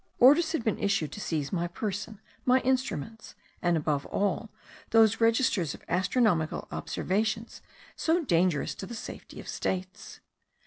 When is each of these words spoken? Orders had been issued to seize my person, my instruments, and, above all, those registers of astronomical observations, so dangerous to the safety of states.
Orders 0.17 0.53
had 0.53 0.63
been 0.63 0.79
issued 0.79 1.11
to 1.11 1.21
seize 1.21 1.53
my 1.53 1.67
person, 1.67 2.21
my 2.43 2.59
instruments, 2.61 3.35
and, 3.61 3.77
above 3.77 4.07
all, 4.07 4.49
those 4.89 5.21
registers 5.21 5.75
of 5.75 5.85
astronomical 5.87 6.67
observations, 6.71 7.61
so 7.95 8.23
dangerous 8.25 8.73
to 8.73 8.87
the 8.87 8.95
safety 8.95 9.39
of 9.39 9.47
states. 9.47 10.19